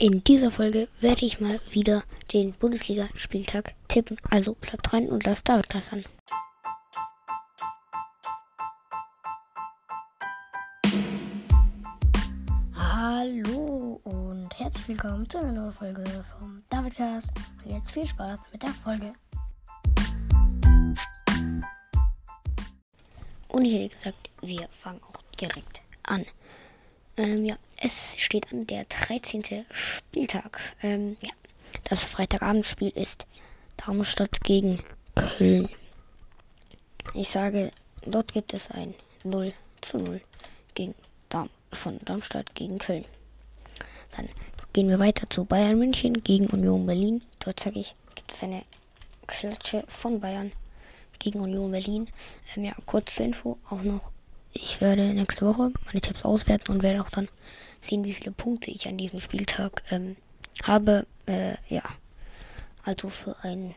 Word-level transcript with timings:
In 0.00 0.24
dieser 0.24 0.50
Folge 0.50 0.88
werde 1.02 1.26
ich 1.26 1.42
mal 1.42 1.60
wieder 1.68 2.04
den 2.32 2.52
Bundesliga-Spieltag 2.52 3.74
tippen. 3.86 4.16
Also 4.30 4.54
bleibt 4.54 4.90
dran 4.90 5.06
und 5.08 5.26
lasst 5.26 5.46
David 5.46 5.66
das 5.74 5.92
an. 5.92 6.04
Hallo 12.74 14.00
und 14.04 14.58
herzlich 14.58 14.88
willkommen 14.88 15.28
zu 15.28 15.36
einer 15.36 15.52
neuen 15.52 15.72
Folge 15.72 16.02
vom 16.24 16.62
Davidcast. 16.70 17.28
Und 17.62 17.70
jetzt 17.70 17.90
viel 17.90 18.06
Spaß 18.06 18.40
mit 18.52 18.62
der 18.62 18.70
Folge. 18.70 19.12
Und 23.48 23.66
ich 23.66 23.74
hätte 23.74 23.94
gesagt, 23.94 24.30
wir 24.40 24.66
fangen 24.70 25.02
auch 25.02 25.20
direkt 25.38 25.82
an. 26.04 26.24
Ähm, 27.16 27.44
ja, 27.44 27.56
es 27.78 28.14
steht 28.18 28.52
an 28.52 28.66
der 28.66 28.84
13. 28.84 29.66
Spieltag. 29.70 30.58
Ähm, 30.82 31.16
ja, 31.20 31.30
das 31.84 32.04
Freitagabendspiel 32.04 32.90
ist 32.90 33.26
Darmstadt 33.76 34.42
gegen 34.42 34.78
Köln. 35.14 35.68
Ich 37.14 37.30
sage, 37.30 37.72
dort 38.02 38.32
gibt 38.32 38.54
es 38.54 38.70
ein 38.70 38.94
0 39.24 39.52
zu 39.80 39.98
0 39.98 40.20
gegen 40.74 40.94
Darm 41.28 41.50
von 41.72 41.98
Darmstadt 42.04 42.54
gegen 42.54 42.78
Köln. 42.78 43.04
Dann 44.16 44.28
gehen 44.72 44.88
wir 44.88 44.98
weiter 44.98 45.28
zu 45.28 45.44
Bayern 45.44 45.78
München 45.78 46.22
gegen 46.22 46.46
Union 46.50 46.86
Berlin. 46.86 47.22
Dort 47.38 47.60
sage 47.60 47.80
ich, 47.80 47.94
gibt 48.14 48.32
es 48.32 48.42
eine 48.42 48.62
Klatsche 49.26 49.84
von 49.88 50.20
Bayern 50.20 50.52
gegen 51.18 51.40
Union 51.40 51.70
Berlin. 51.70 52.08
Ähm, 52.54 52.64
ja, 52.64 52.74
kurz 52.86 53.14
zur 53.14 53.26
Info 53.26 53.58
auch 53.68 53.82
noch 53.82 54.12
ich 54.52 54.80
werde 54.80 55.14
nächste 55.14 55.46
Woche 55.46 55.72
meine 55.86 56.00
Tipps 56.00 56.24
auswerten 56.24 56.72
und 56.72 56.82
werde 56.82 57.00
auch 57.02 57.10
dann 57.10 57.28
sehen, 57.80 58.04
wie 58.04 58.12
viele 58.12 58.32
Punkte 58.32 58.70
ich 58.70 58.88
an 58.88 58.98
diesem 58.98 59.20
Spieltag 59.20 59.82
ähm, 59.90 60.16
habe. 60.64 61.06
Äh, 61.26 61.54
ja, 61.68 61.82
also 62.84 63.08
für 63.08 63.36
ein 63.42 63.74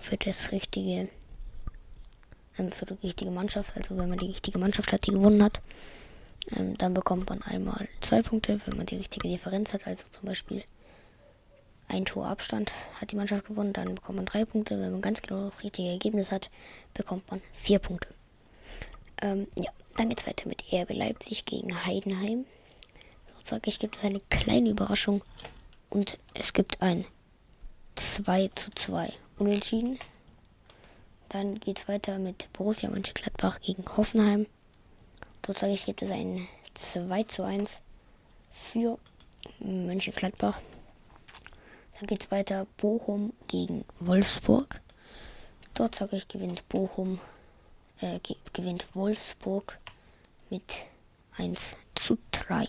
für 0.00 0.16
das 0.16 0.52
richtige 0.52 1.08
ähm, 2.58 2.72
für 2.72 2.86
die 2.86 3.06
richtige 3.06 3.30
Mannschaft. 3.30 3.76
Also 3.76 3.96
wenn 3.96 4.08
man 4.08 4.18
die 4.18 4.26
richtige 4.26 4.58
Mannschaft 4.58 4.92
hat, 4.92 5.06
die 5.06 5.12
gewonnen 5.12 5.42
hat, 5.42 5.62
ähm, 6.54 6.76
dann 6.76 6.94
bekommt 6.94 7.28
man 7.28 7.42
einmal 7.42 7.88
zwei 8.00 8.22
Punkte, 8.22 8.60
wenn 8.66 8.76
man 8.76 8.86
die 8.86 8.96
richtige 8.96 9.28
Differenz 9.28 9.72
hat. 9.72 9.86
Also 9.86 10.04
zum 10.10 10.26
Beispiel 10.26 10.62
ein 11.88 12.04
Tor 12.04 12.26
Abstand 12.26 12.72
hat 13.00 13.12
die 13.12 13.16
Mannschaft 13.16 13.46
gewonnen, 13.46 13.72
dann 13.72 13.94
bekommt 13.94 14.16
man 14.16 14.26
drei 14.26 14.44
Punkte. 14.44 14.80
Wenn 14.80 14.92
man 14.92 15.00
ganz 15.00 15.22
genau 15.22 15.44
das 15.46 15.62
richtige 15.62 15.88
Ergebnis 15.88 16.30
hat, 16.32 16.50
bekommt 16.94 17.30
man 17.30 17.40
vier 17.52 17.78
Punkte. 17.78 18.08
Ähm, 19.22 19.46
ja, 19.56 19.70
dann 19.96 20.08
geht's 20.08 20.26
weiter 20.26 20.48
mit 20.48 20.64
RB 20.72 20.90
Leipzig 20.90 21.44
gegen 21.44 21.84
Heidenheim. 21.84 22.44
So 23.38 23.50
sage 23.50 23.70
ich, 23.70 23.78
gibt 23.78 23.96
es 23.96 24.04
eine 24.04 24.20
kleine 24.30 24.70
Überraschung. 24.70 25.22
Und 25.90 26.18
es 26.34 26.52
gibt 26.52 26.82
ein 26.82 27.04
2 27.94 28.50
zu 28.54 28.70
2 28.72 29.12
Unentschieden. 29.38 29.98
Dann 31.28 31.58
geht 31.58 31.80
es 31.80 31.88
weiter 31.88 32.18
mit 32.18 32.52
Borussia 32.52 32.88
Mönchengladbach 32.90 33.60
gegen 33.60 33.84
Hoffenheim. 33.96 34.46
Dort 35.42 35.58
sage 35.58 35.72
ich, 35.72 35.84
gibt 35.84 36.02
es 36.02 36.10
ein 36.10 36.46
2 36.74 37.24
zu 37.24 37.42
1 37.44 37.80
für 38.52 38.98
Mönchengladbach. 39.58 40.60
Dann 41.98 42.06
geht 42.06 42.24
es 42.24 42.30
weiter 42.30 42.66
Bochum 42.76 43.32
gegen 43.48 43.84
Wolfsburg. 44.00 44.80
Dort 45.74 45.94
sage 45.94 46.16
ich, 46.16 46.28
gewinnt 46.28 46.68
Bochum, 46.68 47.20
äh, 48.00 48.20
gewinnt 48.52 48.86
Wolfsburg 48.94 49.78
mit 50.50 50.86
1 51.36 51.76
zu 51.94 52.18
3. 52.32 52.68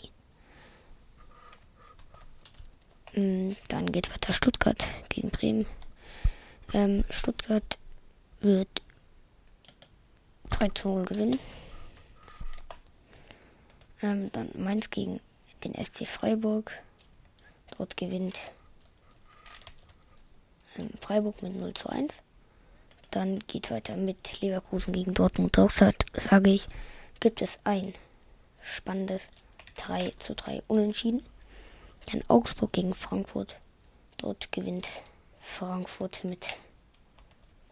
Mm, 3.14 3.55
dann 3.67 3.92
geht 3.92 4.11
weiter 4.11 4.33
Stuttgart 4.33 4.86
gegen 5.09 5.30
Bremen. 5.30 5.66
Ähm, 6.73 7.03
Stuttgart 7.09 7.78
wird 8.42 8.81
3 10.49 10.70
zu 10.70 10.89
0 10.89 11.05
gewinnen. 11.05 11.39
Ähm, 14.02 14.32
dann 14.32 14.49
Mainz 14.55 14.89
gegen 14.89 15.20
den 15.64 15.73
SC 15.73 16.05
Freiburg. 16.05 16.71
Dort 17.77 17.98
gewinnt 17.98 18.39
ähm, 20.77 20.89
Freiburg 20.99 21.42
mit 21.42 21.55
0 21.55 21.73
zu 21.73 21.89
1. 21.89 22.20
Dann 23.17 23.39
geht 23.48 23.72
weiter 23.72 23.98
mit 23.98 24.42
Leverkusen 24.42 24.94
gegen 24.94 25.16
Dortmund. 25.16 25.58
Dort 25.58 25.72
sage 25.72 26.52
ich 26.52 26.67
gibt 27.20 27.42
es 27.42 27.58
ein 27.64 27.95
spannendes 28.61 29.30
3 29.78 30.14
zu 30.20 30.36
3 30.36 30.61
Unentschieden. 30.67 31.23
Dann 32.11 32.23
Augsburg 32.28 32.73
gegen 32.73 32.94
Frankfurt. 32.94 33.60
Dort 34.17 34.52
gewinnt 34.52 34.88
Frankfurt 35.42 36.26
mit 36.26 36.45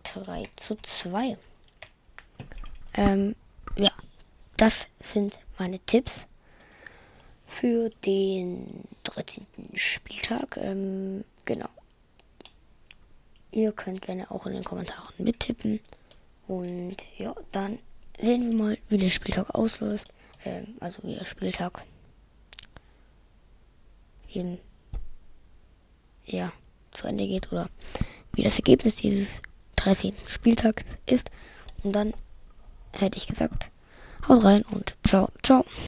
3 0.01 0.49
zu 0.55 0.77
2. 0.81 1.37
Ähm, 2.95 3.35
ja, 3.77 3.91
das 4.57 4.87
sind 4.99 5.37
meine 5.59 5.77
Tipps 5.77 6.25
für 7.45 7.91
den 8.03 8.83
13. 9.03 9.45
Spieltag. 9.75 10.57
Ähm, 10.57 11.23
genau. 11.45 11.69
Ihr 13.55 13.71
könnt 13.71 14.01
gerne 14.01 14.29
auch 14.31 14.45
in 14.45 14.51
den 14.51 14.65
Kommentaren 14.65 15.13
mittippen. 15.17 15.79
Und 16.45 16.97
ja, 17.17 17.33
dann 17.53 17.79
sehen 18.21 18.49
wir 18.49 18.57
mal, 18.57 18.77
wie 18.89 18.97
der 18.97 19.09
Spieltag 19.09 19.55
ausläuft. 19.55 20.09
Ähm, 20.43 20.75
also 20.81 21.01
wie 21.03 21.15
der 21.15 21.23
Spieltag 21.23 21.85
eben 24.33 24.57
ja 26.25 26.51
zu 26.91 27.07
Ende 27.07 27.25
geht 27.27 27.49
oder 27.53 27.69
wie 28.33 28.43
das 28.43 28.57
Ergebnis 28.57 28.97
dieses 28.97 29.41
13. 29.77 30.13
Spieltags 30.27 30.83
ist. 31.05 31.31
Und 31.81 31.93
dann 31.93 32.13
hätte 32.91 33.17
ich 33.17 33.25
gesagt, 33.25 33.71
haut 34.27 34.43
rein 34.43 34.63
und 34.63 34.97
ciao, 35.05 35.29
ciao. 35.43 35.63